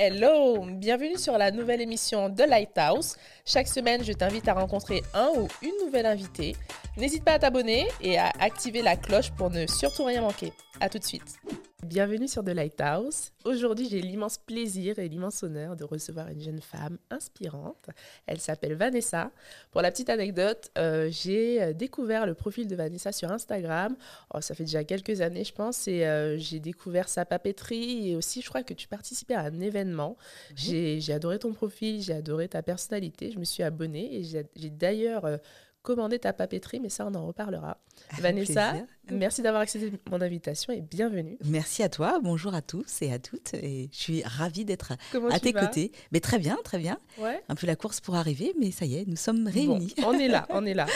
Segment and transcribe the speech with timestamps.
[0.00, 3.16] Hello, bienvenue sur la nouvelle émission de Lighthouse.
[3.44, 6.54] Chaque semaine, je t'invite à rencontrer un ou une nouvelle invitée.
[6.96, 10.52] N'hésite pas à t'abonner et à activer la cloche pour ne surtout rien manquer.
[10.78, 11.40] À tout de suite.
[11.86, 13.30] Bienvenue sur The Lighthouse.
[13.44, 17.88] Aujourd'hui, j'ai l'immense plaisir et l'immense honneur de recevoir une jeune femme inspirante.
[18.26, 19.30] Elle s'appelle Vanessa.
[19.70, 23.96] Pour la petite anecdote, euh, j'ai euh, découvert le profil de Vanessa sur Instagram.
[24.34, 28.16] Oh, ça fait déjà quelques années, je pense, et euh, j'ai découvert sa papeterie et
[28.16, 30.16] aussi, je crois que tu participais à un événement.
[30.56, 33.30] J'ai adoré ton profil, j'ai adoré ta personnalité.
[33.30, 35.38] Je me suis abonnée et j'ai d'ailleurs
[35.82, 37.78] commander ta papeterie, mais ça, on en reparlera.
[38.18, 38.74] Vanessa,
[39.10, 41.38] merci d'avoir accepté mon invitation et bienvenue.
[41.44, 43.54] Merci à toi, bonjour à tous et à toutes.
[43.54, 44.92] Et je suis ravie d'être
[45.30, 45.92] à tes côtés.
[46.12, 46.98] Mais très bien, très bien.
[47.18, 47.42] Ouais.
[47.48, 49.94] Un peu la course pour arriver, mais ça y est, nous sommes réunis.
[50.04, 50.86] on est là, on est là.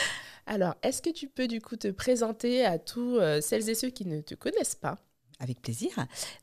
[0.46, 3.90] Alors, est-ce que tu peux du coup te présenter à tous euh, celles et ceux
[3.90, 4.98] qui ne te connaissent pas?
[5.38, 5.90] Avec plaisir.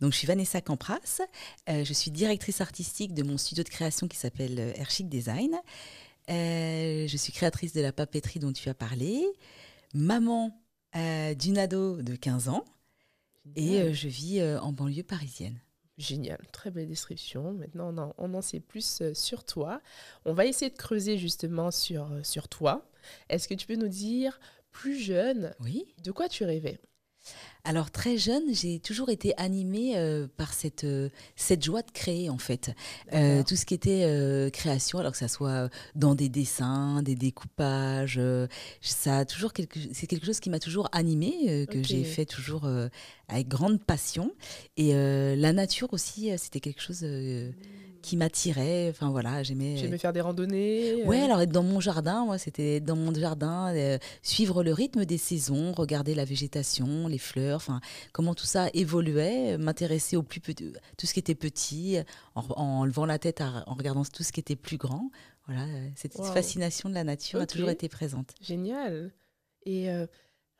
[0.01, 1.21] Donc, je suis Vanessa Campras.
[1.69, 5.55] Euh, je suis directrice artistique de mon studio de création qui s'appelle euh, Airchic Design.
[6.29, 9.25] Euh, je suis créatrice de la papeterie dont tu as parlé,
[9.93, 10.61] maman
[10.95, 12.65] euh, d'une ado de 15 ans
[13.55, 15.59] et euh, je vis en banlieue parisienne.
[15.97, 17.53] Génial, très belle description.
[17.53, 19.81] Maintenant, on en, on en sait plus sur toi.
[20.23, 22.89] On va essayer de creuser justement sur, sur toi.
[23.27, 24.39] Est-ce que tu peux nous dire,
[24.71, 25.93] plus jeune, oui.
[26.03, 26.79] de quoi tu rêvais?
[27.65, 32.29] Alors très jeune, j'ai toujours été animée euh, par cette, euh, cette joie de créer
[32.29, 32.71] en fait.
[33.13, 38.19] Euh, tout ce qui était création, alors que ça soit dans des dessins, des découpages,
[38.81, 42.67] ça a toujours quelque, c'est quelque chose qui m'a toujours animée, que j'ai fait toujours
[43.27, 44.33] avec grande passion.
[44.77, 47.05] Et la nature aussi, c'était quelque chose
[48.01, 48.89] qui m'attirait.
[48.89, 49.77] Enfin voilà, j'aimais.
[49.77, 51.03] J'aimais faire des randonnées.
[51.05, 53.73] Ouais, alors être dans mon jardin, moi c'était dans mon jardin,
[54.21, 57.81] suivre le rythme des saisons, regarder la végétation, les fleurs enfin
[58.13, 61.97] comment tout ça évoluait, m'intéresser au plus petit, tout ce qui était petit,
[62.35, 65.09] en, levant la tête en regardant tout ce qui était plus grand.
[65.47, 65.65] Voilà,
[65.95, 68.33] cette fascination de la nature a toujours été présente.
[68.39, 69.11] Génial.
[69.65, 70.05] Et euh,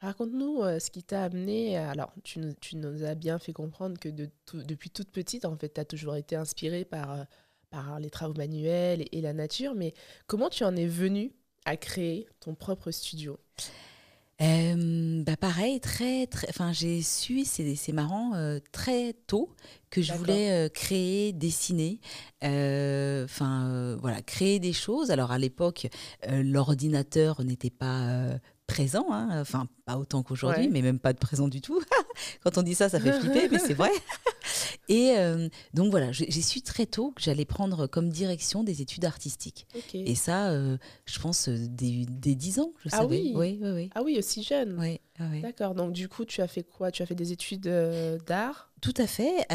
[0.02, 1.78] raconte-nous euh, ce qui t'a amené.
[1.78, 5.56] Alors, tu nous, tu nous, as bien fait comprendre que de depuis toute petite, en
[5.58, 7.24] fait, tu as toujours été inspirée par, euh,
[7.70, 9.76] par les travaux manuels et, et la nature.
[9.76, 9.94] Mais
[10.28, 11.32] comment tu en es venue
[11.66, 13.38] à créer ton propre studio?
[14.42, 19.54] Euh, bah pareil, très, très, enfin j'ai su, c'est, c'est marrant, euh, très tôt
[19.90, 22.00] que je voulais euh, créer, dessiner,
[22.46, 25.12] euh, enfin voilà, créer des choses.
[25.12, 25.88] Alors à l'époque,
[26.30, 28.30] l'ordinateur n'était pas
[28.70, 29.42] présent, hein.
[29.42, 31.82] enfin pas autant qu'aujourd'hui, mais même pas de présent du tout.
[32.44, 33.92] Quand on dit ça, ça fait flipper, mais c'est vrai.
[34.88, 39.06] Et euh, donc voilà, j'ai su très tôt que j'allais prendre comme direction des études
[39.06, 39.68] artistiques.
[39.94, 43.32] Et ça, euh, je pense, euh, dès, dès 10 ans, je ah savais.
[43.34, 43.34] Oui.
[43.36, 44.78] Oui, oui, Ah oui, aussi jeune.
[44.80, 45.00] Oui.
[45.42, 46.92] D'accord, donc du coup, tu as fait quoi?
[46.92, 47.70] Tu as fait des études
[48.26, 48.72] d'art?
[48.82, 49.46] Tout à fait.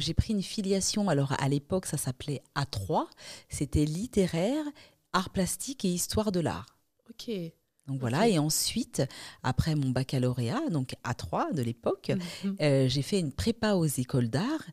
[0.00, 3.06] j'ai pris une filiation, alors à l'époque, ça s'appelait A3.
[3.48, 4.64] C'était littéraire,
[5.12, 6.66] art plastique et histoire de l'art.
[7.08, 7.30] Ok.
[7.86, 9.02] Donc voilà, et ensuite,
[9.42, 12.10] après mon baccalauréat, donc A3 de l'époque,
[12.44, 12.56] mhm.
[12.60, 14.66] euh, j'ai fait une prépa aux écoles d'art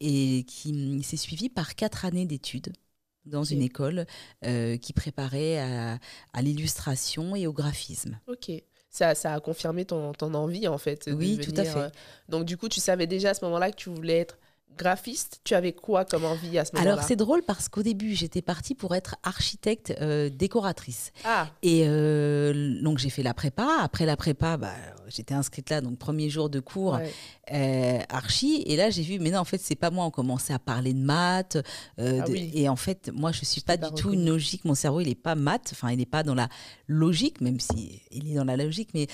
[0.00, 2.72] et qui s'est suivie par quatre années d'études
[3.26, 4.06] dans une école
[4.46, 8.18] euh, qui préparait à, l'illustration et au graphisme.
[8.26, 8.50] Ok.
[8.88, 11.08] Ça, ça a confirmé ton, ton envie en fait.
[11.12, 11.78] Oui, tout à fait.
[11.78, 11.88] Euh,
[12.28, 14.38] donc du coup, tu savais déjà à ce moment-là que tu voulais être
[14.76, 16.92] graphiste, tu avais quoi comme envie à ce moment-là?
[16.92, 21.12] Alors c'est drôle parce qu'au début j'étais partie pour être architecte euh, décoratrice.
[21.24, 21.48] Ah.
[21.62, 23.68] Et euh, donc j'ai fait la prépa.
[23.82, 24.72] Après la prépa, bah,
[25.08, 26.98] j'étais inscrite là, donc premier jour de cours
[27.52, 28.62] euh, archi.
[28.66, 30.06] Et là j'ai vu, mais non en fait c'est pas moi.
[30.06, 31.58] On commençait à parler de maths.
[31.98, 34.64] Ah et en fait moi je suis pas du tout une logique.
[34.64, 35.70] Mon cerveau il est pas maths.
[35.72, 36.48] Enfin il n'est pas dans la
[36.86, 38.90] logique, même si il est dans la logique.
[38.94, 39.08] Mais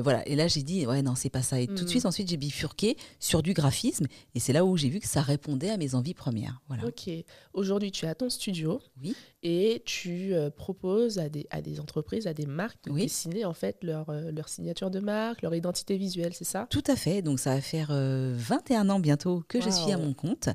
[0.00, 0.26] voilà.
[0.26, 1.60] Et là j'ai dit ouais non c'est pas ça.
[1.60, 1.88] Et tout de hmm.
[1.88, 4.06] suite ensuite j'ai bifurqué sur du graphisme.
[4.34, 6.60] Et c'est là où j'ai j'ai vu que ça répondait à mes envies premières.
[6.68, 6.84] Voilà.
[7.56, 8.82] Aujourd'hui, tu es à ton studio.
[9.02, 9.16] Oui.
[9.42, 13.54] Et tu euh, proposes à des, à des entreprises, à des marques de dessiner en
[13.54, 16.66] fait leur, euh, leur signature de marque, leur identité visuelle, c'est ça?
[16.68, 17.22] Tout à fait.
[17.22, 20.50] Donc ça va faire 21 euh, ans bientôt que je suis à mon compte.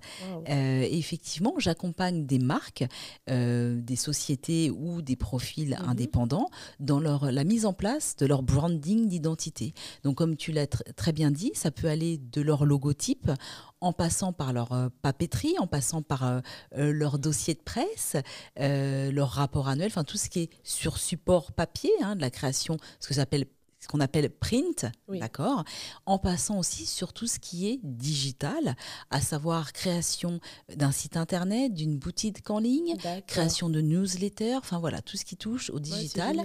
[0.45, 2.83] et effectivement, j'accompagne des marques,
[3.27, 5.89] des sociétés ou des profils mhm.
[5.89, 6.49] indépendants
[6.79, 9.73] dans leur, la mise en place de leur branding d'identité.
[10.03, 13.31] Donc comme tu l'as très bien dit, ça peut aller de leur logotype
[13.79, 16.41] en passant par leur papeterie, en passant par
[16.90, 18.15] euh, euh, leur dossier de presse,
[18.57, 22.77] leur rapport annuel, enfin tout ce qui est sur support papier, hein, de la création,
[22.99, 23.45] ce que s'appelle
[23.81, 25.63] ce qu'on appelle print, d'accord,
[26.05, 28.75] en passant aussi sur tout ce qui est digital,
[29.09, 30.39] à savoir création
[30.75, 32.95] d'un site internet, d'une boutique en ligne,
[33.25, 36.41] création de newsletters, enfin voilà, tout ce qui touche au digital.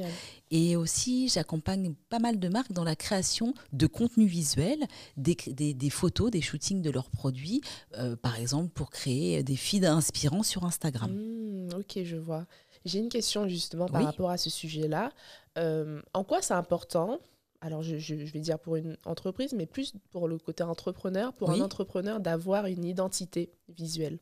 [0.51, 4.79] et aussi, j'accompagne pas mal de marques dans la création de contenu visuel,
[5.19, 7.61] des, des, photos, des shootings de leurs produits,
[7.99, 11.13] euh, par exemple pour créer des feeds inspirants sur Instagram.
[11.13, 12.47] Mmh, ok, je vois.
[12.87, 15.11] J'ai une question justement par rapport à ce sujet-là.
[15.59, 17.19] Euh, en quoi c'est important
[17.63, 21.61] alors je, vais dire pour une entreprise, mais plus pour le côté entrepreneur, pour un
[21.61, 24.19] entrepreneur d'avoir une identité visuelle?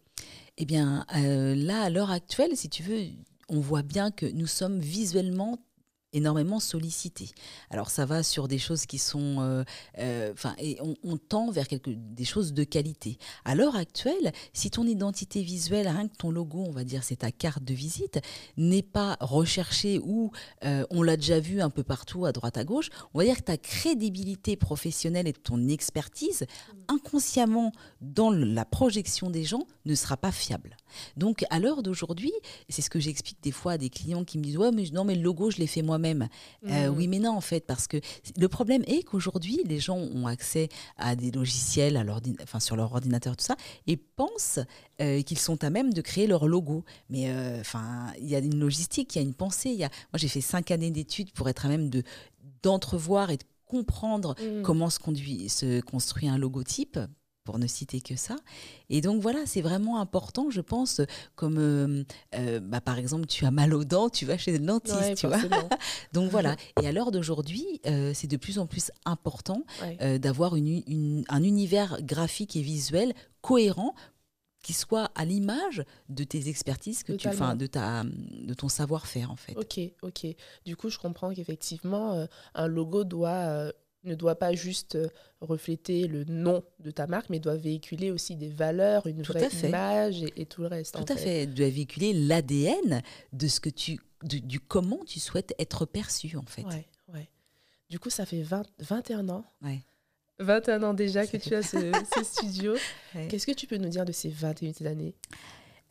[0.57, 3.01] Eh bien, euh, là, à l'heure actuelle, si tu veux,
[3.49, 5.59] on voit bien que nous sommes visuellement
[6.15, 7.31] énormément sollicité.
[7.71, 9.65] Alors ça va sur des choses qui sont, euh,
[9.99, 10.55] euh, enfin,
[11.03, 13.19] on, tend vers des choses de qualité.
[13.45, 17.17] À l'heure actuelle, si ton identité visuelle, rien que ton logo, on va dire, c'est
[17.17, 18.21] ta carte de visite,
[18.57, 20.31] n'est pas recherchée ou
[20.65, 23.37] euh, on l'a déjà vu un peu partout à droite à gauche, on va dire
[23.37, 26.47] que ta crédibilité professionnelle et ton expertise,
[26.89, 30.77] inconsciemment dans la projection des gens, ne sera pas fiable.
[31.17, 32.33] Donc à l'heure d'aujourd'hui,
[32.69, 35.05] c'est ce que j'explique des fois à des clients qui me disent ouais mais non
[35.05, 36.04] mais le logo je l'ai fait moi-même.
[36.05, 36.97] Euh, mmh.
[36.97, 37.99] oui mais non en fait parce que
[38.37, 42.05] le problème est qu'aujourd'hui les gens ont accès à des logiciels, à
[42.43, 43.57] enfin sur leur ordinateur tout ça
[43.87, 44.61] et pensent
[45.01, 46.85] euh, qu'ils sont à même de créer leur logo.
[47.11, 49.71] Mais euh, enfin il y a une logistique, il y a une pensée.
[49.71, 49.89] Y a...
[50.13, 52.03] Moi j'ai fait cinq années d'études pour être à même de
[52.63, 54.63] d'entrevoir et de comprendre mmh.
[54.63, 56.99] comment se, conduit, se construit un logotype
[57.45, 58.37] pour ne citer que ça.
[58.89, 61.03] Et donc voilà, c'est vraiment important, je pense,
[61.37, 62.03] comme euh,
[62.35, 65.27] euh, bah, par exemple, tu as mal aux dents, tu vas chez le dentiste, tu
[65.27, 65.39] vois.
[66.13, 66.57] donc voilà.
[66.83, 69.65] Et à l'heure d'aujourd'hui, euh, c'est de plus en plus important
[70.01, 73.13] d'avoir une, un univers graphique et visuel
[73.43, 73.95] cohérent
[74.63, 79.31] qui soit à l'image de tes expertises que tu, enfin, de ta, de ton savoir-faire
[79.31, 79.55] en fait.
[79.57, 80.35] Ok, ok.
[80.65, 83.73] Du coup, je comprends qu'effectivement, un logo doit
[84.05, 85.09] ne doit pas juste euh,
[85.41, 90.23] refléter le nom de ta marque, mais doit véhiculer aussi des valeurs, une vraie image
[90.37, 90.95] et, tout le reste.
[90.95, 91.47] Tout à fait.
[91.47, 93.03] doit véhiculer l'ADN
[93.33, 96.65] de ce que tu, du, comment tu souhaites être perçu en fait.
[96.65, 97.29] Ouais, ouais.
[97.91, 99.45] Du coup, ça fait 20, 21 ans.
[99.63, 99.81] Ouais.
[100.41, 101.93] 21 ans déjà que tu as ce,
[102.23, 102.75] studio.
[103.29, 105.15] Qu'est-ce que tu peux nous dire de ces 21 années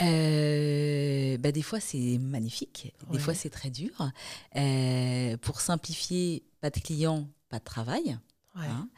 [0.01, 3.91] euh, bah des fois c'est magnifique, des fois c'est très dur.
[4.55, 8.17] Euh, pour simplifier, pas de clients, pas de travail.
[8.55, 8.89] Il n'y hein.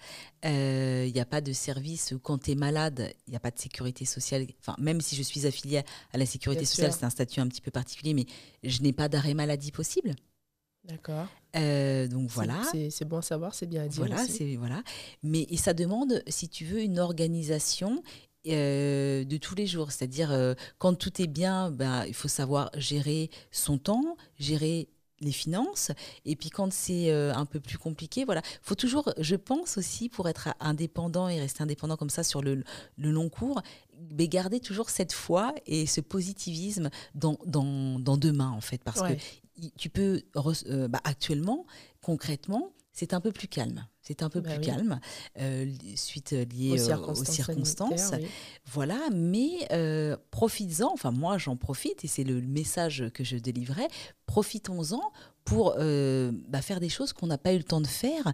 [0.46, 4.06] euh, a pas de service quand tu es malade, il n'y a pas de sécurité
[4.06, 4.48] sociale.
[4.60, 7.62] Enfin, même si je suis affiliée à la sécurité sociale, c'est un statut un petit
[7.62, 8.26] peu particulier, mais
[8.64, 10.16] je n'ai pas d'arrêt maladie possible.
[10.86, 11.28] D'accord.
[11.56, 12.62] Euh, donc voilà.
[12.90, 14.06] C'est bon à savoir, c'est bien à dire.
[14.06, 14.84] Voilà, c'est voilà.
[15.24, 18.04] Mais et ça demande, si tu veux, une organisation
[18.48, 19.92] euh, de tous les jours.
[19.92, 24.90] C'est-à-dire, quand tout est bien, ben, il faut savoir gérer son temps, gérer
[25.22, 25.92] les finances.
[26.26, 30.10] Et puis quand c'est euh, un peu plus compliqué, voilà, faut toujours, je pense aussi,
[30.10, 32.64] pour être indépendant et rester indépendant comme ça sur le,
[32.98, 33.62] long cours,
[34.12, 38.84] mais garder toujours cette foi et ce positivisme dans, dans, dans demain, en fait.
[38.84, 39.14] Parce que
[39.78, 40.22] tu peux,
[40.68, 41.66] euh, bah, actuellement,
[42.02, 43.86] concrètement, c'est un peu plus calme.
[44.02, 45.00] C'est un peu bah plus calme,
[45.40, 48.12] euh, suite liée aux circonstances.
[48.66, 53.88] Voilà, mais euh, profites-en, enfin moi j'en profite, et c'est le message que je délivrais,
[54.28, 55.02] profitons-en
[55.44, 58.32] pour euh, bah, faire des choses qu'on n'a pas eu le temps de faire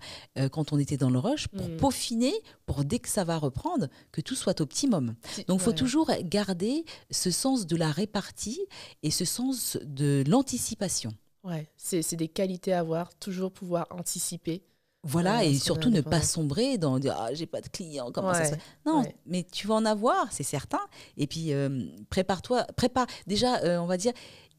[0.51, 1.77] quand on était dans le rush, pour mm.
[1.77, 2.33] peaufiner,
[2.65, 5.15] pour dès que ça va reprendre, que tout soit optimum.
[5.47, 8.61] Donc il faut toujours garder ce sens de la répartie
[9.01, 11.13] et ce sens de l'anticipation.
[11.43, 14.63] Ouais, c'est des qualités à avoir, toujours pouvoir anticiper.
[15.03, 18.45] Voilà, et surtout ne pas sombrer dans dire ah, j'ai pas de clients, comment ça
[18.45, 20.81] se fait Non, mais tu vas en avoir, c'est certain.
[21.17, 23.07] Et puis euh, prépare-toi, prépare.
[23.25, 24.13] Déjà, euh, on va dire,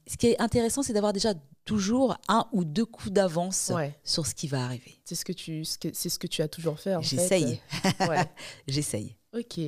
[0.06, 3.72] ce qui est intéressant, c'est d'avoir déjà toujours un ou deux coups d'avance
[4.04, 4.98] sur ce qui va arriver.
[5.04, 6.94] C'est ce que tu, c'est ce que tu as toujours fait.
[7.02, 7.60] J'essaye.
[8.68, 9.16] J'essaye.
[9.34, 9.58] Ok,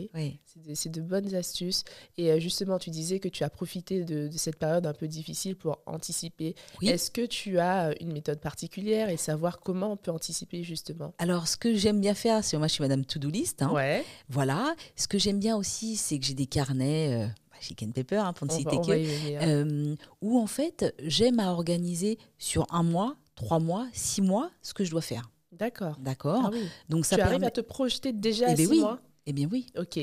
[0.75, 1.85] c'est de, bonnes astuces.
[2.19, 5.57] Et euh, justement, tu disais que tu as profité de, cette période un peu difficile
[5.57, 6.55] pour anticiper.
[6.83, 11.15] Est-ce que tu as euh, une méthode particulière et savoir comment on peut anticiper justement?
[11.17, 13.63] Alors, ce que j'aime bien faire, c'est moi je suis Madame To-Do List.
[13.63, 13.73] Hein.
[13.73, 14.05] ouais.
[14.29, 14.75] Voilà.
[14.97, 17.25] Ce que j'aime bien aussi, c'est que j'ai des carnets.
[17.25, 17.27] Euh,
[17.65, 22.83] chicken paper, hein, pour ne citer que, où en fait j'aime à organiser sur un
[22.83, 25.31] mois, trois mois, six mois ce que je dois faire.
[25.53, 25.97] D'accord.
[26.01, 26.51] D'accord.
[26.53, 26.57] Ah
[26.89, 29.01] Donc ça tu arrives à te projeter déjà eh à ben six mois?
[29.27, 29.67] Eh bien oui.
[29.79, 29.99] Ok.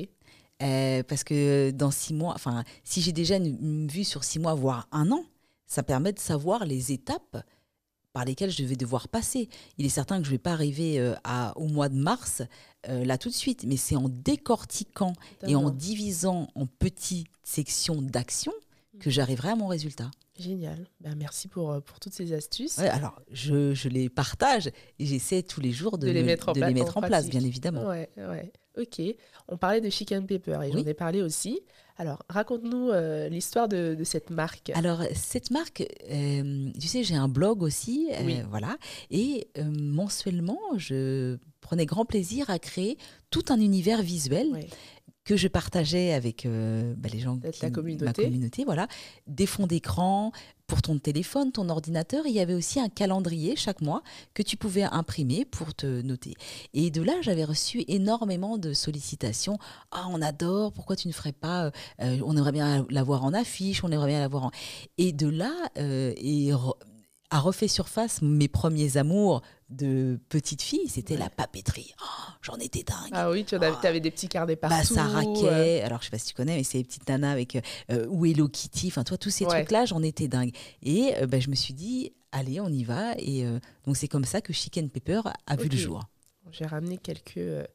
[0.61, 4.53] Euh, parce que dans six mois, enfin, si j'ai déjà une, vue sur six mois,
[4.53, 5.23] voire un an,
[5.65, 7.43] ça permet de savoir les étapes
[8.13, 9.49] par lesquelles je vais devoir passer.
[9.77, 12.43] Il est certain que je ne vais pas arriver euh, à, au mois de mars
[12.89, 15.13] euh, là tout de suite, mais c'est en décortiquant
[15.47, 18.53] et en divisant en petites sections d'actions
[18.99, 20.11] que j'arriverai à mon résultat.
[20.39, 20.87] Génial.
[21.01, 22.79] Ben, merci pour, pour toutes ces astuces.
[22.79, 26.73] alors, je, je, les partage et j'essaie tous les jours de, les mettre en, les
[26.73, 27.85] mettre en, place, bien évidemment.
[27.87, 28.51] Ouais, ouais.
[28.77, 29.01] Ok.
[29.47, 31.59] On parlait de Chicken Pepper et j'en ai parlé aussi.
[31.97, 34.71] Alors, raconte-nous euh, l'histoire de, cette marque.
[34.73, 38.77] Alors, cette marque, euh, tu sais, j'ai un blog aussi, euh, voilà,
[39.11, 42.97] et mensuellement, je prenais grand plaisir à créer
[43.29, 44.67] tout un univers visuel.
[45.23, 48.05] que je partageais avec bah, les gens de la communauté.
[48.05, 48.87] ma communauté, voilà,
[49.27, 50.31] des fonds d'écran,
[50.71, 54.03] pour ton téléphone, ton ordinateur, il y avait aussi un calendrier chaque mois
[54.33, 56.33] que tu pouvais imprimer pour te noter.
[56.73, 59.57] Et de là, j'avais reçu énormément de sollicitations.
[59.91, 63.33] Ah, on adore, pourquoi tu ne ferais pas euh, euh, On aimerait bien l'avoir en
[63.33, 64.51] affiche, on aimerait bien l'avoir en...
[64.97, 66.53] Et de là, euh, et
[67.31, 71.93] a refait surface mes premiers amours de petite fille, c'était la papeterie.
[72.03, 73.09] Oh, j'en étais dingue.
[73.13, 73.99] Ah oui, tu avais, oh.
[73.99, 74.75] des petits carnets partout.
[74.75, 75.81] Bah, ça raquait.
[75.81, 77.57] Alors, je sais pas si tu connais, mais c'est les petites nanas avec
[77.89, 78.87] euh, ou Hello Kitty.
[78.87, 80.51] Enfin, toi, tous ces trucs-là, j'en étais dingue.
[80.83, 83.15] Et euh, bah, je me suis dit, allez, on y va.
[83.17, 86.03] Et euh, donc, c'est comme ça que Chicken Pepper a vu le jour.
[86.51, 87.65] J'ai ramené quelques,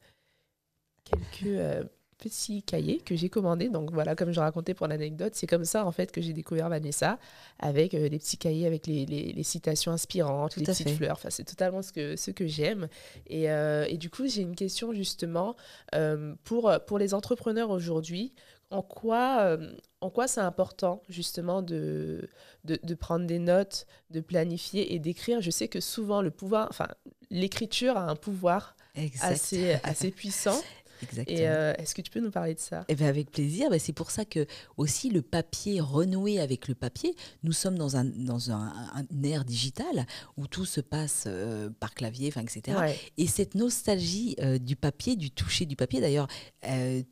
[1.04, 3.68] quelques petit cahier que j'ai commandé.
[3.68, 6.68] Donc voilà, comme je racontais pour l'anecdote, c'est comme ça en fait que j'ai découvert
[6.68, 7.18] Vanessa
[7.58, 11.16] avec euh, des petits cahiers avec les, les, citations inspirantes, les petites fleurs.
[11.16, 12.88] Enfin, c'est totalement ce que, ce que j'aime.
[13.26, 15.56] Et, euh, et, du coup, j'ai une question justement
[15.94, 18.32] euh, pour, pour les entrepreneurs aujourd'hui.
[18.70, 19.56] En quoi,
[20.00, 22.28] en quoi c'est important justement de,
[22.64, 25.40] de, de, prendre des notes, de planifier et d'écrire?
[25.40, 26.88] Je sais que souvent le pouvoir, enfin
[27.30, 28.74] l'écriture a un pouvoir
[29.20, 30.60] assez, assez puissant.
[31.02, 31.38] Exactement.
[31.38, 32.84] Et euh, est-ce que tu peux nous parler de ça?
[32.88, 33.70] Eh bien, Avec plaisir.
[33.70, 37.96] Ben, c'est pour ça que aussi le papier, renouer avec le papier, nous sommes dans
[37.96, 42.96] un, dans un, un ère digitale où tout se passe euh, par clavier, etc.
[43.16, 46.28] Et cette nostalgie euh, du papier, du toucher du papier, d'ailleurs,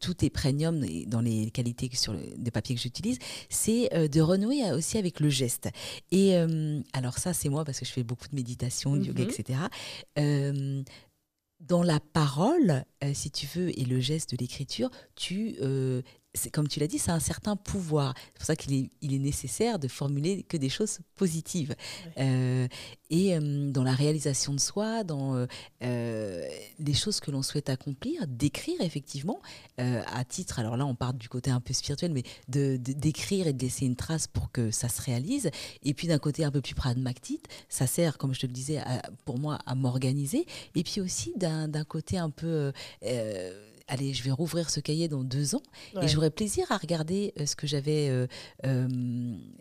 [0.00, 4.72] tout est premium dans les qualités sur le, de papier que j'utilise, c'est de renouer
[4.72, 5.68] aussi avec le geste.
[6.10, 6.34] Et
[6.92, 9.68] alors ça, c'est moi parce que je fais beaucoup de méditation, de yoga, mm-hmm.
[10.16, 10.74] etc
[11.66, 16.02] dans la parole, euh, si tu veux, et le geste de l'écriture, tu euh,
[16.52, 18.14] comme tu l'as dit, c'est un certain pouvoir.
[18.16, 21.74] C'est pour ça qu'il est, il est nécessaire de formuler que des choses positives.
[22.18, 22.66] Euh,
[23.10, 25.46] et euh, dans la réalisation de soi, dans
[25.82, 26.48] euh,
[26.78, 29.40] les choses que l'on souhaite accomplir, d'écrire effectivement,
[29.78, 33.52] à titre, alors là on part du côté un peu spirituel, mais de, d'écrire et
[33.52, 35.50] de laisser une trace pour que ça se réalise.
[35.82, 38.82] Et puis d'un côté un peu plus pragmatique, ça sert, comme je te le disais,
[39.24, 40.46] pour moi à m'organiser.
[40.74, 42.72] Et puis aussi d'un, d'un côté un peu
[43.88, 45.62] allez, je vais rouvrir ce cahier dans deux ans
[46.00, 48.26] et j'aurai plaisir à regarder euh, ce que j'avais euh,
[48.66, 48.88] euh,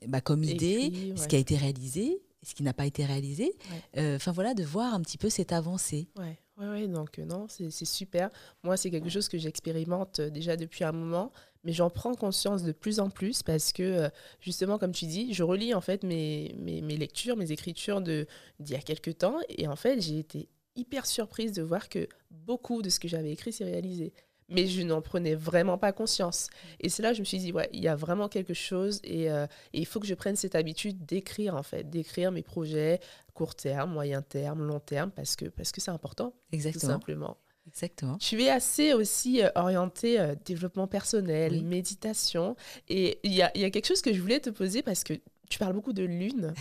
[0.08, 3.54] bah, comme idée, ce qui a été réalisé, ce qui n'a pas été réalisé.
[3.96, 6.10] Enfin voilà, de voir un petit peu cette avancée.
[6.18, 6.38] Ouais.
[6.60, 8.30] Oui, ouais, donc non, c'est super.
[8.62, 11.32] Moi, c'est quelque chose que j'expérimente déjà depuis un moment,
[11.64, 14.08] mais j'en prends conscience de plus en plus parce que,
[14.40, 18.28] justement, comme tu dis, je relis en fait mes, mes, mes lectures, mes écritures d'il
[18.60, 22.82] y a quelques temps, et en fait, j'ai été hyper surprise de voir que beaucoup
[22.82, 24.14] de ce que j'avais écrit s'est réalisé.
[24.50, 26.50] Mais je n'en prenais vraiment pas conscience.
[26.80, 29.00] Et c'est là que je me suis dit, ouais, il y a vraiment quelque chose
[29.04, 33.00] et, euh, il faut que je prenne cette habitude d'écrire, en fait, d'écrire mes projets
[33.34, 36.82] court terme, moyen terme, long terme, parce que parce que c'est important, Exactement.
[36.82, 37.38] tout simplement.
[37.66, 38.18] Exactement.
[38.18, 42.58] Tu es assez aussi euh, orienté euh, développement personnel, méditation.
[42.90, 45.14] Et il y a, y a, quelque chose que je voulais te poser parce que
[45.50, 46.54] tu parles beaucoup de lune,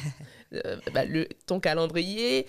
[0.94, 2.46] bah, le, ton calendrier.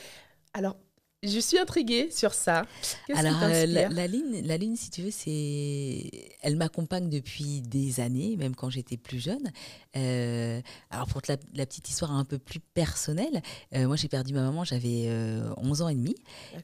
[0.53, 0.77] Alors,
[1.23, 2.65] je suis intriguée sur ça.
[3.13, 6.09] Alors, euh, la, la, ligne, la ligne, si tu veux, c'est,
[6.41, 9.51] elle m'accompagne depuis des années, même quand j'étais plus jeune.
[9.95, 13.41] Euh, alors, pour la, la, petite histoire un peu plus personnelle,
[13.73, 15.09] euh, moi, j'ai perdu ma maman, j'avais
[15.57, 16.15] 11 ans et demi.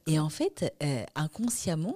[0.08, 0.74] Et en fait,
[1.16, 1.96] inconsciemment,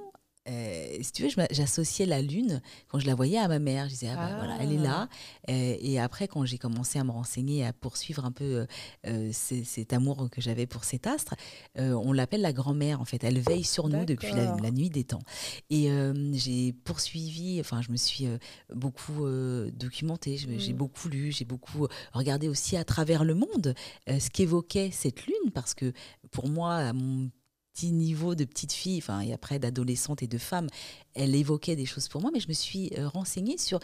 [0.50, 3.85] euh, si tu veux, j'associais la lune quand je la voyais à ma mère.
[3.85, 5.07] Je disais, ah, bah, voilà, elle est là.
[5.09, 5.51] Ah.
[5.51, 8.65] Euh, et après, quand j'ai commencé à me renseigner, à poursuivre un peu
[9.07, 11.35] euh, cet amour que j'avais pour cet astre,
[11.75, 13.23] on l'appelle la grand-mère, en fait.
[13.23, 15.21] Elle veille sur nous depuis la, nuit des temps.
[15.69, 15.89] Et
[16.33, 18.27] j'ai poursuivi, enfin, je me suis
[18.73, 19.25] beaucoup
[19.71, 20.75] documentée, j'ai mmh.
[20.75, 23.75] beaucoup lu, j'ai beaucoup regardé aussi à travers le monde
[24.07, 25.93] ce qu'évoquait cette lune, parce que
[26.31, 27.29] pour moi, à mon
[27.73, 30.67] petit niveau de petite fille, enfin, et après d'adolescente et de femme,
[31.15, 33.79] elle évoquait des choses pour moi, mais je me suis euh, renseignée sur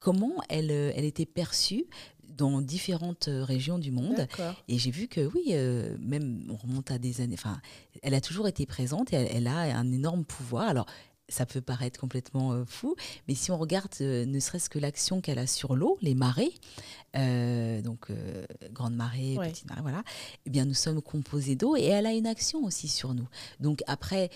[0.00, 1.84] comment elle, euh, elle était perçue
[2.24, 4.26] dans différentes euh, régions du monde.
[4.68, 5.54] Et j'ai vu que oui,
[6.00, 7.60] même on remonte à des années, enfin,
[8.02, 10.68] elle a toujours été présente et elle, elle, a un énorme pouvoir.
[10.68, 10.86] Alors,
[11.32, 12.94] ça peut paraître complètement euh, fou,
[13.26, 16.52] mais si on regarde euh, ne serait-ce que l'action qu'elle a sur l'eau, les marées,
[17.16, 18.10] euh, donc
[18.70, 20.04] grande marée, petite marée, voilà,
[20.46, 23.26] eh bien nous sommes composés d'eau et elle a une action aussi sur nous.
[23.60, 24.30] Donc après,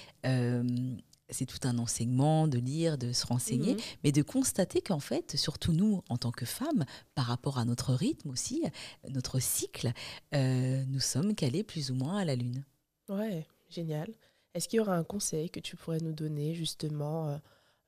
[1.29, 3.81] c'est tout un enseignement de lire, de se renseigner, Mhm.
[4.05, 6.85] mais de constater qu'en fait, surtout nous, en tant que femmes,
[7.15, 8.63] par rapport à notre rythme aussi,
[9.11, 9.93] notre cycle,
[10.33, 12.65] nous sommes calés plus ou moins à la Lune.
[13.09, 14.09] Ouais, génial.
[14.57, 17.37] Est-ce qu'il y aura un conseil que tu pourrais nous donner justement euh,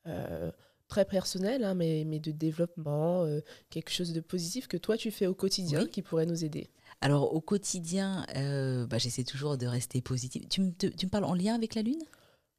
[0.07, 0.53] euh,
[0.87, 5.11] très personnel, hein, mais, mais de développement, euh, quelque chose de positif que toi tu
[5.11, 5.91] fais au quotidien Oui.
[5.91, 6.69] qui pourrait nous aider?
[7.01, 10.47] Alors au quotidien, euh, bah, j'essaie toujours de rester positive.
[10.49, 12.03] Tu me, te- tu me parles en lien avec la Lune?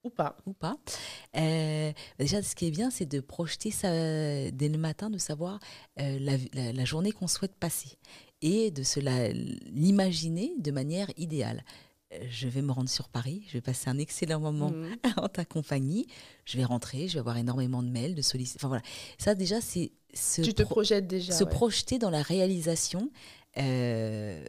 [0.03, 0.77] Ou pas ou pas.
[1.35, 5.59] Euh, déjà, ce qui est bien, c'est de projeter ça dès le matin, de savoir
[5.99, 7.97] euh, la, la- la journée qu'on souhaite passer
[8.41, 8.81] et de
[9.69, 11.63] l'imaginer de manière idéale.
[12.31, 14.95] Je vais me rendre sur Paris, je vais passer un excellent moment Mhm.
[15.17, 16.07] en ta compagnie.
[16.45, 18.67] Je vais rentrer, je vais avoir énormément de mails, de sollicitations.
[18.67, 18.83] Enfin voilà,
[19.19, 21.33] ça déjà, c'est se, Tu te pro- projettes déjà.
[21.33, 21.49] se ouais.
[21.51, 23.11] projeter dans la réalisation
[23.57, 24.43] euh,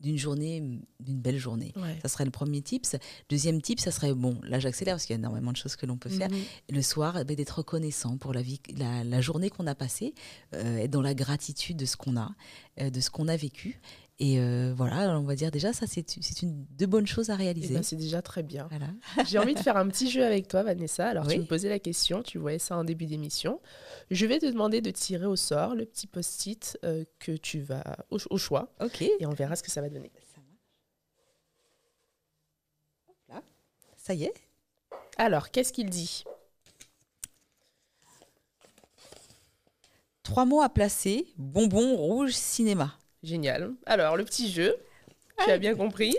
[0.00, 0.62] d'une journée,
[1.00, 1.72] d'une belle journée.
[1.76, 1.98] Ouais.
[2.02, 2.96] Ça serait le premier tips.
[3.28, 5.84] Deuxième tip, ça serait, bon, là j'accélère parce qu'il y a énormément de choses que
[5.86, 6.30] l'on peut faire.
[6.30, 6.38] Mhm.
[6.70, 10.14] Le soir, eh ben, d'être reconnaissant pour la, vie, la, la journée qu'on a passée,
[10.54, 12.30] euh, être dans la gratitude de ce qu'on a,
[12.80, 13.80] euh, de ce qu'on a vécu.
[14.20, 17.38] Et euh, voilà, on va dire déjà, ça c'est une de bonnes choses à Eh
[17.38, 17.74] réaliser.
[17.74, 18.68] ben, c'est déjà très bien.
[18.68, 18.86] voilà.
[19.26, 21.08] J'ai envie de faire un petit jeu avec toi, Vanessa.
[21.08, 21.38] Alors, tu Oui.
[21.40, 23.60] me posais la question, tu voyais ça en début d'émission.
[24.12, 27.82] Je vais te demander de tirer au sort le petit post-it euh, que tu vas
[28.10, 29.02] au, au choix Ok.
[29.02, 30.12] et on verra ce que ça va donner.
[33.96, 34.34] Ça y est.
[35.16, 36.24] Alors, qu'est-ce qu'il dit?
[40.22, 42.98] Trois mots à placer bonbon rouge cinéma.
[43.24, 43.72] Génial.
[43.86, 44.76] Alors, le petit jeu,
[45.44, 46.14] tu as bien compris.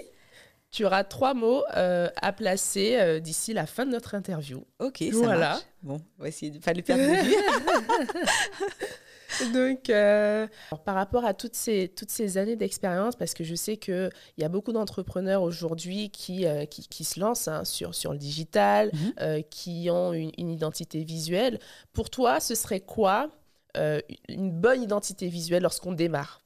[0.71, 4.65] Tu auras trois mots euh, à placer euh, d'ici la fin de notre interview.
[4.79, 5.37] Ok, ça Voilà.
[5.49, 5.61] marche.
[5.83, 7.35] Bon, on va essayer de pas le perdre de vue.
[9.53, 13.55] Donc, euh, alors, par rapport à toutes ces, toutes ces années d'expérience, parce que je
[13.55, 18.11] sais qu'il y a beaucoup d'entrepreneurs aujourd'hui qui, qui, qui se lancent hein, sur, sur
[18.13, 19.43] le digital, Mhm.
[19.49, 21.59] qui ont une, une identité visuelle.
[21.93, 23.29] Pour toi, ce serait quoi
[24.29, 26.41] une bonne identité visuelle lorsqu'on démarre?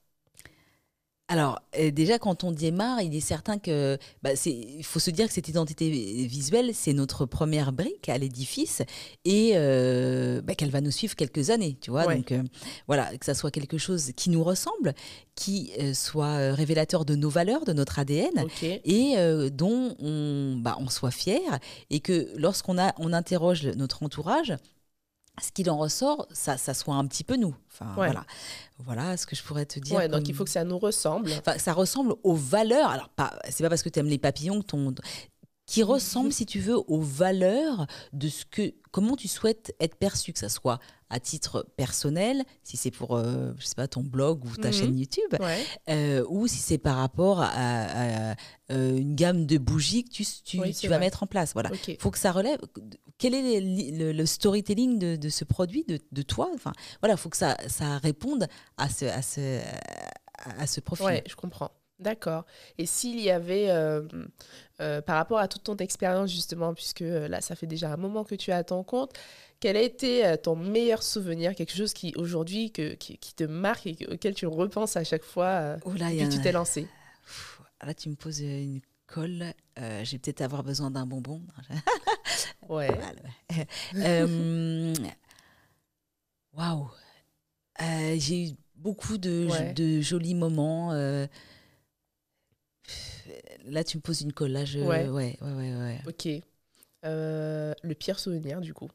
[1.32, 5.12] Alors, euh, déjà, quand on démarre, il est certain que bah, c'est- il faut se
[5.12, 5.90] dire que cette identité
[6.26, 8.82] visuelle, c'est notre première brique à l'édifice
[9.26, 12.08] et euh, bah, qu'elle va nous suivre quelques années, tu vois.
[12.08, 12.18] Ouais.
[12.18, 12.42] Donc, euh,
[12.88, 14.96] voilà, que ça soit quelque chose qui nous ressemble,
[15.36, 18.34] qui soit révélateur de nos valeurs, de notre ADN.
[18.84, 19.16] Et
[19.52, 21.40] dont on, bah, on soit fier
[21.92, 24.54] et que lorsqu'on a, on interroge notre entourage,
[25.42, 27.56] ce qu'il en ressort, ça, ça soit un petit peu nous.
[27.72, 28.08] Enfin, Ouais.
[28.08, 28.26] voilà.
[28.80, 29.96] voilà ce que je pourrais te dire.
[29.98, 31.32] Ouais, donc il faut que ça nous ressemble.
[31.40, 32.90] Enfin, ça ressemble aux valeurs.
[32.90, 34.94] Alors, pas, c'est pas parce que tu aimes les papillons que ton.
[35.70, 38.74] Qui ressemble, si tu veux, aux valeurs de ce que.
[38.92, 40.80] Comment tu souhaites être perçu, que ça soit
[41.12, 44.74] à titre personnel, si c'est pour, euh, je sais pas, ton blog ou ta Mhm.
[44.74, 45.64] chaîne YouTube, Ouais.
[45.90, 48.36] euh, ou si c'est par rapport à, à- à,
[48.72, 51.06] euh, une gamme de bougies que tu, tu, Oui, tu c'est vas vrai.
[51.06, 51.54] mettre en place.
[51.54, 51.70] Voilà.
[52.00, 52.60] Faut que ça relève.
[53.20, 56.50] Quel est le, le- le storytelling de, de ce produit, de, de toi?
[56.56, 59.60] Enfin, voilà, faut que ça, ça réponde à ce, à ce,
[60.58, 61.06] à ce profil.
[61.06, 61.70] Ouais, je comprends.
[62.00, 62.46] D'accord.
[62.78, 64.02] Et s'il y avait, euh,
[64.80, 67.98] euh, par rapport à toute ton expérience justement, puisque euh, là, ça fait déjà un
[67.98, 69.12] moment que tu es à ton compte,
[69.60, 73.86] quel a été ton meilleur souvenir, quelque chose qui aujourd'hui que- qui, qui te marque
[73.88, 76.88] et auquel tu repenses à chaque fois Oh là, que a tu t'es lancé
[77.26, 79.54] Pff, Là, tu me poses une colle.
[79.78, 81.42] Je vais peut-être avoir besoin d'un bonbon.
[82.70, 82.88] Ouais.
[86.54, 86.90] Waouh.
[87.82, 89.74] Euh, J'ai eu beaucoup de, Ouais.
[89.74, 90.92] de jolis moments.
[90.94, 91.28] euh.
[93.70, 94.52] Là, tu me poses une colle.
[94.52, 94.80] Là, je.
[94.80, 95.08] Ouais.
[95.08, 96.02] Ouais, ouais, ouais, ouais.
[96.08, 96.28] Ok.
[97.06, 98.90] Euh, le pire souvenir du coup.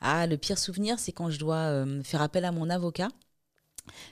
[0.00, 3.08] Ah, le pire souvenir, c'est quand je dois euh, faire appel à mon avocat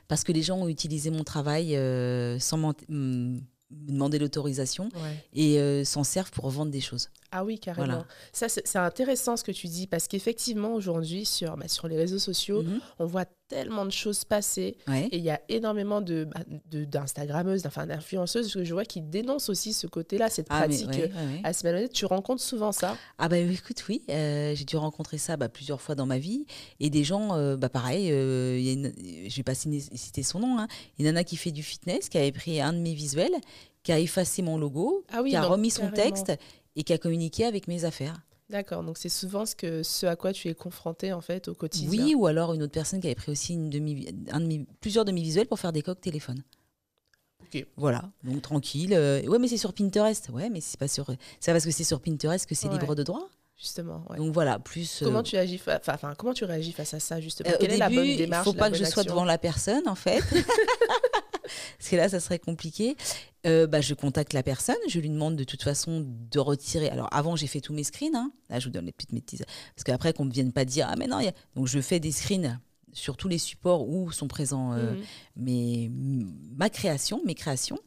[0.09, 5.25] parce que les gens ont utilisé mon travail euh, sans me demander l'autorisation Ouais.
[5.33, 7.11] et s'en servent pour vendre des choses.
[7.37, 7.87] Ah oui, carrément.
[7.87, 8.07] Voilà.
[8.33, 12.20] Ça, c'est intéressant ce que tu dis parce qu'effectivement, aujourd'hui, sur, bah, sur les réseaux
[12.20, 12.81] sociaux, Mhm.
[13.01, 14.77] on voit tellement de choses passer.
[14.87, 15.09] Ouais.
[15.11, 19.49] Et il y a énormément de, bah, d'instagrammeuses, enfin d'influenceuses que je vois qui dénoncent
[19.49, 21.92] aussi ce côté-là, cette Ah, pratique ouais, euh, ouais, malhonnête.
[21.92, 22.97] Tu rencontres souvent ça?
[23.18, 26.47] Ah bah écoute, oui, euh, j'ai dû rencontrer ça bah, plusieurs fois dans ma vie.
[26.81, 28.92] Et des gens, euh, bah pareil, euh, y a une,
[29.29, 30.68] je vais pas citer son nom, hein,
[30.99, 33.35] une nana qui fait du fitness, qui avait pris un de mes visuels,
[33.83, 35.97] qui a effacé mon logo, Ah oui, qui a remis son carrément.
[35.97, 36.33] texte
[36.77, 38.21] et qui a communiqué avec mes affaires.
[38.51, 41.55] D'accord, donc c'est souvent ce, que, ce à quoi tu es confronté en fait au
[41.55, 41.89] quotidien.
[41.89, 44.67] Oui, ou alors une autre personne qui avait pris aussi une demi, un de mes-
[44.81, 46.43] plusieurs de mes visuels pour faire des coques téléphone.
[47.43, 47.67] Ok.
[47.77, 48.93] Voilà, donc tranquille.
[48.95, 50.29] euh, ouais, mais c'est sur Pinterest.
[50.31, 51.07] Ouais, mais c'est pas sur.
[51.07, 51.15] Pas
[51.47, 52.75] parce que c'est sur Pinterest que c'est Ouais.
[52.79, 53.29] libre de droit.
[53.57, 54.05] Justement.
[54.11, 54.17] ouais.
[54.19, 55.01] Donc voilà, plus.
[55.03, 57.49] euh, Comment tu agis fa- enfin, comment tu réagis face à ça justement?
[57.51, 59.25] Euh, Quelle au est la bonne début, démarche il faut pas que je sois devant
[59.25, 60.23] la personne, en fait.
[61.79, 62.97] parce que là, ça serait compliqué.
[63.47, 66.89] Euh, bah, je contacte la personne, je lui demande de toute façon de retirer.
[66.89, 68.15] Alors avant, j'ai fait tous mes screens.
[68.15, 68.33] Hein.
[68.49, 69.45] Là, je vous donne les petites bêtises.
[69.75, 71.33] Parce qu'après, qu'on ne vienne pas dire Ah, mais non, y a...
[71.55, 72.59] donc je fais des screens
[72.93, 74.95] sur tous les supports où sont présents euh,
[75.37, 76.33] mmh.
[76.57, 77.79] ma création, mes créations.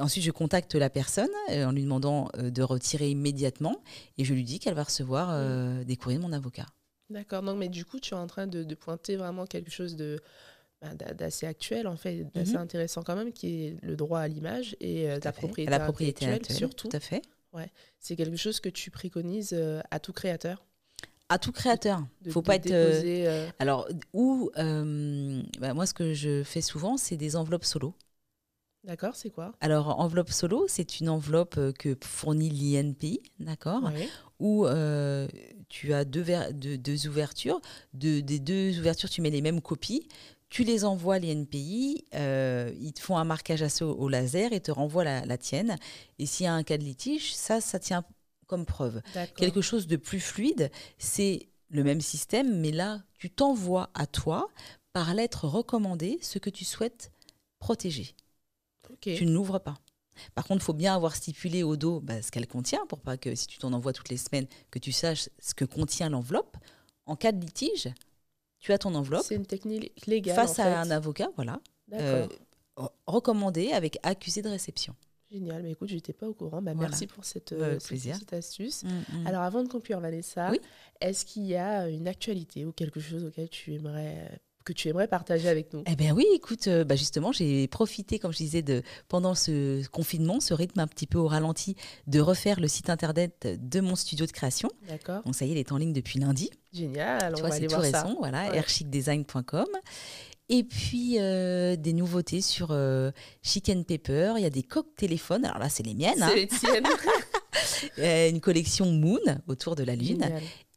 [0.00, 3.82] Ensuite, je contacte la personne euh, en lui demandant de retirer immédiatement
[4.16, 5.84] et je lui dis qu'elle va recevoir mmh.
[5.84, 6.66] des courriers de mon avocat.
[7.10, 10.20] D'accord, donc mais du coup, tu es en train de pointer vraiment quelque chose de
[11.16, 12.58] d'assez actuel, en fait, d'assez mhm.
[12.58, 16.26] intéressant quand même, qui est le droit à l'image et euh, la propriété, la propriété
[16.26, 16.88] intellectuelle, surtout.
[16.88, 17.22] Tout à fait.
[17.52, 17.70] Ouais.
[18.00, 20.64] C'est quelque chose que tu préconises euh, à tout créateur?
[21.28, 22.04] À tout créateur.
[22.24, 22.70] Il faut pas être.
[22.70, 27.94] Euh, alors, ou bah, moi, ce que je fais souvent, c'est des enveloppes solo.
[28.84, 29.54] D'accord, c'est quoi?
[29.62, 33.90] Alors, enveloppe solo, c'est une enveloppe que fournit l'INPI, d'accord?
[34.38, 34.66] Où
[35.70, 37.60] tu as deux, deux, ouvertures.
[37.94, 40.06] De, des deux ouvertures, tu mets les mêmes copies
[40.54, 44.70] tu les envoies l'INPI, euh, ils te font un marquage assez au, laser et te
[44.70, 45.76] renvoient la, tienne.
[46.20, 48.04] Et s'il y a un cas de litige, ça, ça tient
[48.46, 49.02] comme preuve.
[49.36, 54.48] Quelque chose de plus fluide, c'est le même système, mais là, tu t'envoies à toi
[54.92, 57.10] par lettre recommandée ce que tu souhaites
[57.58, 58.14] protéger.
[59.00, 59.80] Tu ne l'ouvres pas.
[60.36, 63.16] Par contre, il faut bien avoir stipulé au dos bah, ce qu'elle contient pour pas
[63.16, 66.56] que si tu t'en envoies toutes les semaines, que tu saches ce que contient l'enveloppe.
[67.06, 67.88] En cas de litige,
[68.64, 69.24] tu as ton enveloppe.
[69.24, 70.34] C'est une technique légale.
[70.34, 71.60] Face à un avocat, voilà.
[71.92, 72.26] Euh,
[73.06, 74.96] recommandé avec accusé de réception.
[75.30, 76.62] Génial, mais écoute, je n'étais pas au courant.
[76.62, 78.84] Bah, Merci pour cette, euh, cette astuce.
[78.84, 79.26] Mm, mm.
[79.26, 80.50] Alors avant de conclure, Vanessa,
[81.02, 85.08] est-ce qu'il y a une actualité ou quelque chose auquel tu aimerais que tu aimerais
[85.08, 88.62] partager avec nous Eh bien oui, écoute, euh, bah justement, j'ai profité, comme je disais,
[88.62, 92.90] de, pendant ce confinement, ce rythme un petit peu au ralenti, de refaire le site
[92.90, 94.70] internet de mon studio de création.
[94.88, 95.22] D'accord.
[95.24, 96.50] Bon, ça y est, il est en ligne depuis lundi.
[96.72, 99.66] Génial, tu vois, c'est tout récent, voilà, airchicdesign.com.
[100.50, 103.10] Et puis euh, des nouveautés sur euh,
[103.42, 104.34] Chicken Pepper.
[104.36, 105.44] Il y a des coques téléphones.
[105.44, 106.22] Alors là, c'est les miennes.
[106.22, 106.28] Hein.
[106.28, 106.86] C'est les tiennes.
[107.98, 110.24] une collection Moon autour de la Lune.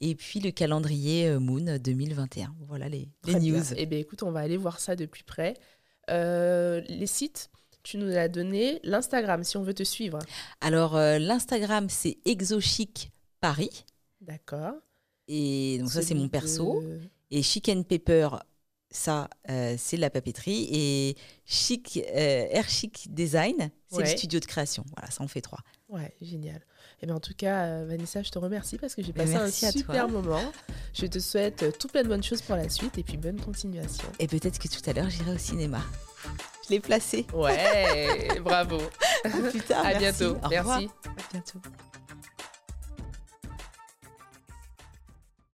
[0.01, 2.55] Et puis le calendrier euh, Moon 2021.
[2.67, 3.73] Voilà les, news.
[3.75, 5.55] Eh bien, écoute, on va aller voir ça de plus près.
[6.09, 7.49] Euh, les sites,
[7.83, 10.19] tu nous as donné l'Instagram si on veut te suivre.
[10.61, 13.85] Alors, euh, l'Instagram, c'est Exochic Paris.
[14.21, 14.73] D'accord.
[15.27, 16.83] Et donc, ça, c'est mon perso.
[17.31, 18.29] Et Chicken Pepper,
[18.97, 19.29] ça,
[19.77, 20.67] c'est la papeterie.
[20.71, 24.83] Et Chic, Air Chic Design, c'est le studio de création.
[24.95, 25.59] Voilà, ça en fait trois.
[25.89, 26.57] Ouais, génial.
[26.99, 29.35] Et eh bien en tout cas, euh, Vanessa, je te remercie parce que j'ai passé
[29.35, 30.51] un super moment.
[30.93, 33.39] Je te souhaite euh, tout plein de bonnes choses pour la suite et puis bonne
[33.39, 34.07] continuation.
[34.19, 35.81] Et peut-être que tout à l'heure, j'irai au cinéma.
[36.65, 37.25] Je l'ai placé.
[37.33, 38.79] Ouais, bravo.
[39.23, 39.85] À plus tard.
[39.85, 40.37] À bientôt.
[40.43, 40.89] Au merci.
[41.05, 41.59] À bientôt.